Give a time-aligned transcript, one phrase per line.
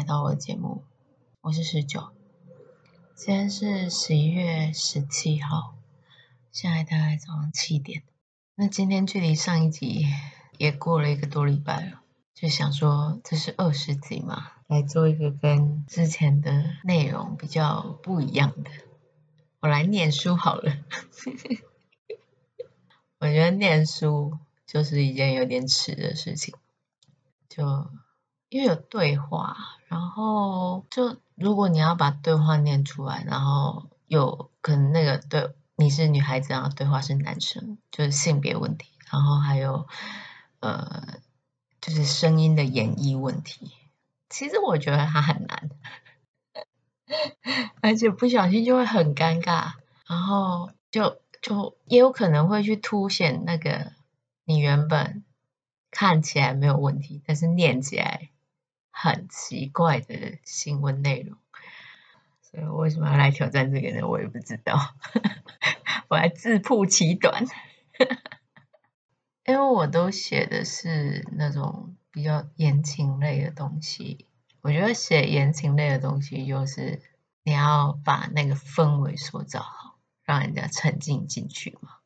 [0.00, 0.82] 来到我的节目，
[1.42, 2.08] 我是十九。
[3.14, 5.74] 今天是十一月十七号，
[6.50, 8.02] 现在大概早上七点。
[8.54, 10.06] 那今天距离上一集
[10.56, 12.00] 也过了一个多礼拜了，
[12.32, 18.70] 就想说这是二十集嘛，来做一个跟之前的内容比较不一样的。
[19.60, 20.78] 我来念书好了。
[23.20, 26.54] 我觉得念书就是一件有点耻的事情，
[27.50, 27.90] 就
[28.50, 29.56] 因为有对话，
[29.88, 39.88] 然后就如果你要把对话念出来，然后有可能那个对你是女孩子，然后对话是男生，就是性别问题，然后还有
[40.60, 41.14] 呃
[41.80, 43.72] 就是声音的演绎问题，
[44.28, 45.70] 其实我觉得它很难，
[47.80, 49.72] 而且不小心就会很尴尬，
[50.06, 51.18] 然后就。
[51.42, 53.92] 就也有可能会去凸显那个
[54.44, 55.24] 你原本
[55.90, 58.28] 看起来没有问题，但是念起来
[58.90, 61.38] 很奇怪的新闻内容。
[62.42, 64.06] 所以我为什么要来挑战这个呢？
[64.06, 64.94] 我也不知道。
[66.08, 67.46] 我来自曝其短，
[69.46, 74.26] 因为我都写的是那种比较言情类的东西。
[74.60, 77.00] 我觉得写言情类的东西，就是
[77.44, 79.90] 你要把那个氛围塑造好。
[80.22, 81.99] 让人家沉浸进去嘛。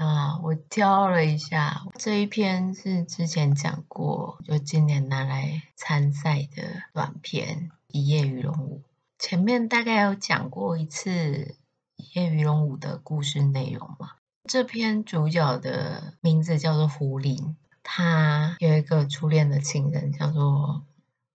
[0.00, 6.62] 啊，我挑了一下这一篇是之前讲过，就今年拿来参赛的
[6.94, 8.78] 短片《一夜鱼龙舞》。
[9.18, 11.10] 前面大概有讲过一次
[11.96, 14.12] 《一夜鱼龙舞》的故事内容嘛。
[14.44, 20.82] 这篇主角的名字叫做胡林，他有一个初恋的情人叫做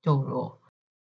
[0.02, 0.60] 杜若。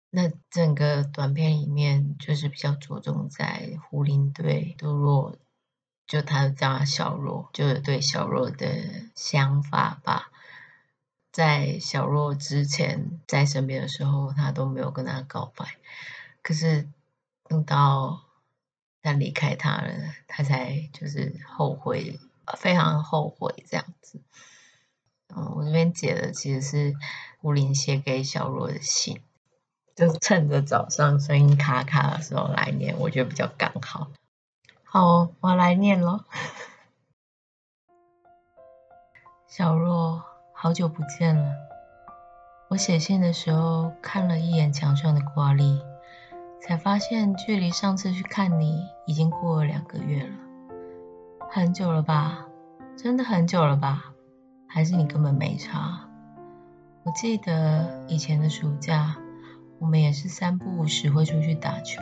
[0.09, 5.37] 那整个短片里面就是比较着重在胡林对杜若，
[6.11, 8.67] 就他叫小若，就是对小若的
[9.15, 10.29] 想法吧。
[11.31, 15.77] 在小若之前在身边的时候，他都没有跟他告白，
[16.41, 16.89] 可是
[17.47, 18.23] 等到
[19.01, 19.93] 他离开他了，
[20.27, 22.19] 他才就是后悔，
[22.57, 24.19] 非常后悔这样子。
[25.33, 26.93] 嗯，我这边解的其实是
[27.39, 29.21] 吴林写给小若的信。
[29.95, 34.11] 就趁着早上声音卡卡的时候来念，我觉得比较刚好。
[34.93, 36.25] 好，我来念了。
[39.47, 40.21] 小若，
[40.53, 41.53] 好久不见了。
[42.67, 45.81] 我写信的时候看了一眼墙上的挂历，
[46.61, 50.33] 才发现距离上次去看你已经过了两个月了。
[51.49, 52.47] 很久了吧？
[52.97, 54.11] 真的很久了吧？
[54.67, 56.09] 还是你根本没差？
[57.03, 59.15] 我记得以前的暑假。
[59.79, 62.01] 我们也是三不五时会出去打球、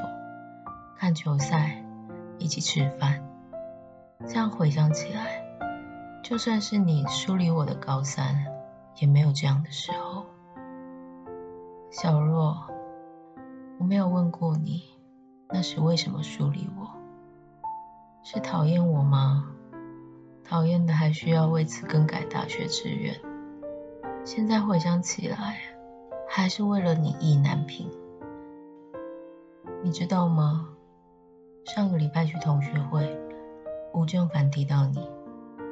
[0.98, 1.86] 看球赛，
[2.40, 3.24] 一起吃饭。
[4.28, 5.44] 这样回想起来，
[6.24, 8.46] 就算是你疏离我的高三，
[9.00, 10.26] 也没有这样的时候。
[11.92, 12.58] 小若，
[13.78, 14.84] 我没有问过你，
[15.50, 16.90] 那时为什么疏离我？
[18.24, 19.52] 是讨厌我吗？
[20.44, 23.16] 讨厌的还需要为此更改大学志愿。
[24.24, 25.58] 现在回想起来。
[26.32, 27.90] 还是为了你意难平，
[29.84, 30.70] 你知道吗？
[31.66, 33.18] 上个礼拜去同学会，
[33.94, 35.08] 吴正凡提到你，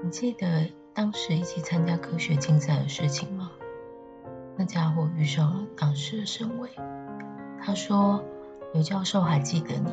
[0.03, 3.51] 你记得当时一起参加科学竞赛的事情吗？
[4.55, 6.69] 那家伙遇上了当时的沈伟，
[7.59, 8.23] 他说
[8.73, 9.91] 刘教授还记得你，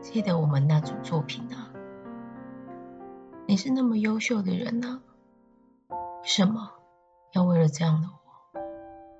[0.00, 1.70] 记得我们那组作品啊。
[3.46, 5.02] 你是那么优秀的人呢，
[5.90, 6.72] 为什么
[7.32, 8.60] 要为了这样的我？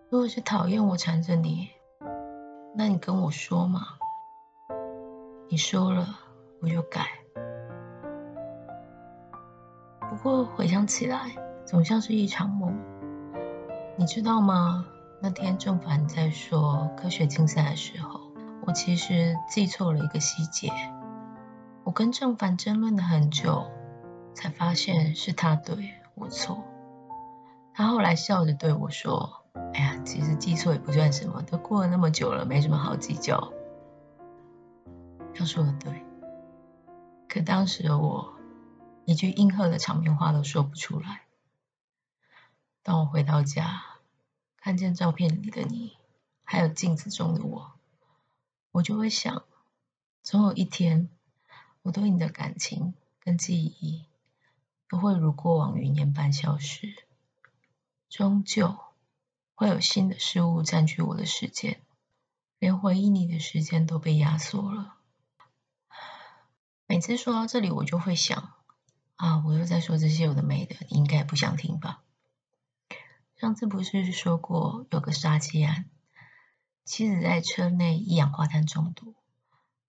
[0.08, 1.68] 如果是讨厌我缠着你，
[2.74, 3.80] 那你跟我说嘛。
[5.48, 6.06] 你说了，
[6.60, 7.06] 我就改。
[10.00, 11.30] 不过回想起来，
[11.64, 12.76] 总像是一场梦。
[13.96, 14.84] 你知道吗？
[15.20, 18.20] 那天正凡在说科学竞赛的时候，
[18.66, 20.70] 我其实记错了一个细节。
[21.84, 23.66] 我跟正凡争论了很久，
[24.34, 26.64] 才发现是他对，我错。
[27.72, 29.42] 他后来笑着对我说。
[29.72, 33.52] 哎呀，其实记错也不算什么，都过了那么久了，没什么好计较。
[35.36, 36.04] 他说的对，
[37.28, 38.38] 可当时的我
[39.04, 41.22] 一句应和的场面话都说不出来。
[42.82, 43.82] 当我回到家，
[44.56, 45.96] 看见照片里的你，
[46.44, 47.72] 还有镜子中的我，
[48.70, 49.44] 我就会想，
[50.22, 51.08] 总有一天，
[51.82, 54.04] 我对你的感情跟记忆
[54.88, 56.94] 都会如过往云烟般消失，
[58.08, 58.78] 终究。
[59.56, 61.80] 会有新的事物占据我的时间，
[62.58, 64.96] 连回忆你的时间都被压缩了。
[66.86, 68.52] 每次说到这里，我就会想，
[69.16, 72.02] 啊，我又在说这些有的没的，你应该不想听吧？
[73.36, 75.86] 上次不是说过有个杀妻案，
[76.84, 79.14] 妻子在车内一氧化碳中毒，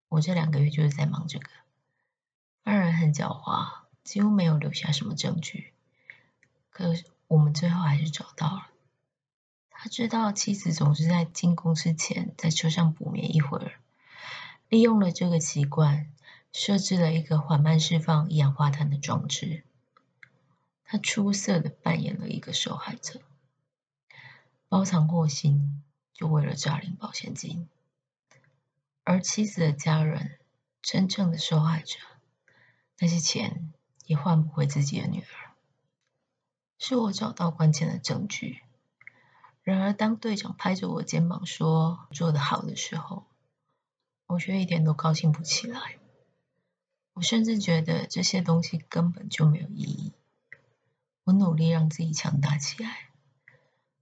[0.09, 1.49] 我这两个月就是在忙这个。
[2.63, 3.67] 犯人很狡猾，
[4.03, 5.73] 几乎没有留下什么证据，
[6.69, 6.93] 可
[7.27, 8.67] 我们最后还是找到了。
[9.69, 13.73] 他知道妻子总是在进公司前在车上补眠一会儿，
[14.69, 16.11] 利用了这个习惯，
[16.57, 19.65] 设置了一个缓慢释放一氧化碳的装置。
[20.85, 23.19] 他出色的扮演了一个受害者，
[24.69, 27.67] 包藏祸心，就为了诈领保险金。
[29.03, 30.39] 而妻子的家人，
[30.81, 31.99] 真正的受害者，
[32.99, 33.73] 那些钱
[34.05, 35.51] 也换不回自己的女儿。
[36.79, 38.61] 是我找到关键的证据。
[39.61, 43.25] 然而，当队长拍着我肩膀说“做得好”的时候，
[44.27, 45.97] 我却一点都高兴不起来。
[47.15, 50.13] 我甚至觉得这些东西根本就没有意义。
[51.23, 53.09] 我努力让自己强大起来，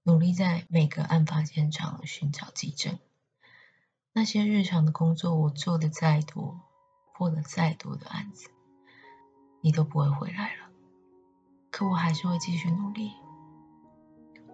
[0.01, 2.98] 努力在每个案发现场寻找迹证。
[4.13, 6.60] 那些日常的工作，我做的再多，
[7.13, 8.50] 破了再多的案子，
[9.62, 10.69] 你都不会回来了。
[11.69, 13.12] 可我还是会继续努力，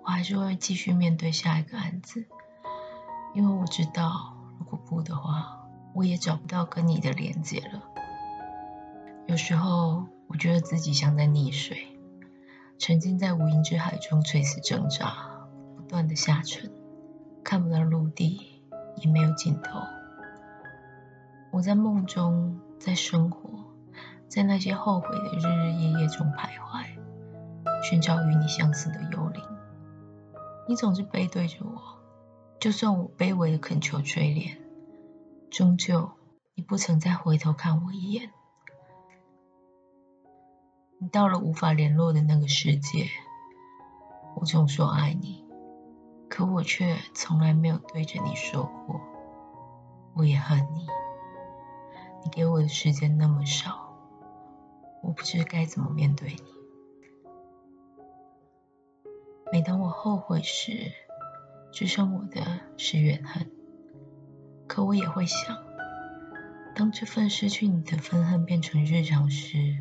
[0.04, 2.28] 我还是会继续面对下一个案子，
[3.34, 5.66] 因为我知道，如果不的话，
[5.96, 7.89] 我也找不到跟你的连接了。
[9.30, 11.78] 有时候，我觉得自己像在溺水。
[12.80, 15.48] 沉浸在无垠之海中，垂死挣扎，
[15.78, 16.72] 不断的下沉，
[17.44, 18.64] 看不到陆地，
[18.96, 19.82] 也没有尽头。
[21.52, 23.66] 我在梦中，在生活，
[24.28, 26.88] 在那些后悔的日日夜夜中徘徊，
[27.84, 29.44] 寻找与你相似的幽灵。
[30.68, 32.00] 你总是背对着我，
[32.60, 34.58] 就算我卑微的恳求垂怜，
[35.52, 36.10] 终究
[36.56, 38.32] 你不曾再回头看我一眼。
[41.02, 43.08] 你到了无法联络的那个世界，
[44.36, 45.46] 我总说爱你，
[46.28, 49.00] 可我却从来没有对着你说过，
[50.14, 50.86] 我也恨你。
[52.22, 53.96] 你给我的时间那么少，
[55.02, 56.44] 我不知该怎么面对你。
[59.54, 60.92] 每当我后悔时，
[61.72, 63.50] 只剩我的是怨恨。
[64.68, 65.58] 可我也会想，
[66.76, 69.78] 当这份失去你的愤恨变成日常时，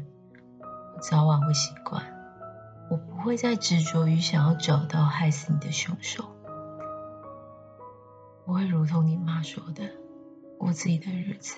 [1.01, 2.05] 早晚会习惯，
[2.91, 6.25] 我不会再执着于想要找到害死你的凶手。
[8.45, 9.93] 我会如同你妈说的，
[10.59, 11.57] 过自己的日子，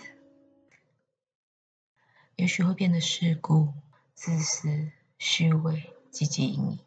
[2.36, 3.72] 也许会变得世故、
[4.12, 6.78] 自私、虚伪、汲汲营营，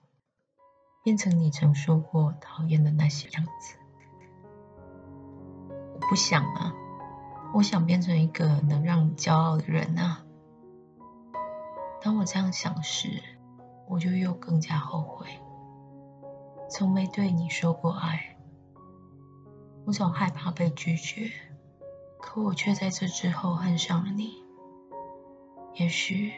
[1.03, 3.77] 变成你曾说过讨厌的那些样子。
[5.93, 6.73] 我不想啊，
[7.55, 10.23] 我想变成一个能让你骄傲的人啊。
[12.03, 13.23] 当我这样想时，
[13.87, 15.25] 我就又更加后悔，
[16.69, 18.37] 从没对你说过爱。
[19.85, 21.31] 我总害怕被拒绝，
[22.19, 24.43] 可我却在这之后恨上了你。
[25.75, 26.33] 也许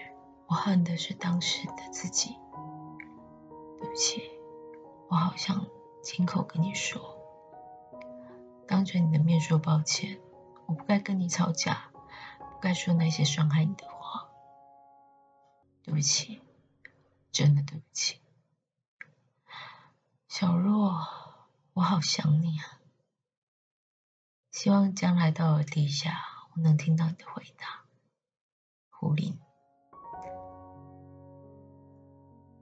[0.46, 2.36] 我恨的是当时的自己。
[3.80, 4.22] 对不起，
[5.10, 5.66] 我好想
[6.04, 7.02] 亲口跟你说，
[8.68, 10.20] 当着你的面说抱歉，
[10.68, 11.90] 我不该跟你吵架，
[12.38, 13.95] 不该说那些伤害你的。
[15.86, 16.42] 对不起，
[17.32, 18.20] 真的对不起，
[20.27, 20.98] 小若，
[21.74, 22.82] 我好想你啊！
[24.51, 26.20] 希望将来到了地下，
[26.56, 27.84] 我能听到你的回答。
[28.89, 29.38] 胡林，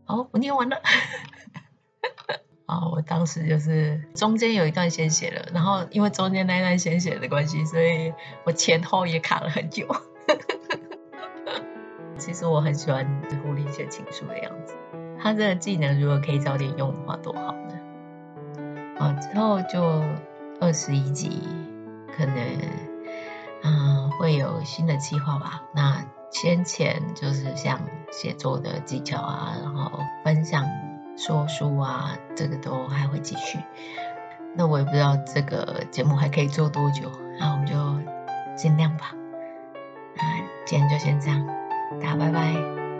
[0.03, 0.81] 好，我念完了。
[2.67, 8.13] 啊，我当时就是中间有一段先写了，然后因为中间那一段先写的关系，所以
[8.45, 9.87] 我前后也卡了很久。
[12.25, 13.05] 其实我很喜欢
[13.43, 14.75] 狐狸写情书的样子，
[15.21, 18.95] 他这个技能如果可以早点用的话，多好呢！
[18.97, 20.01] 啊，之后就
[20.61, 21.45] 二十一集，
[22.15, 22.35] 可能
[23.61, 25.63] 嗯会有新的计划吧。
[25.75, 29.91] 那先前就是像写作的技巧啊，然后
[30.23, 30.65] 分享
[31.17, 33.59] 说书啊，这个都还会继续。
[34.55, 37.75] 那我也不知道这个节目还可以做多久，那我们就
[38.55, 39.13] 尽量吧。
[40.15, 40.23] 那
[40.65, 41.62] 今天就先这样。
[42.01, 42.92] 打歪歪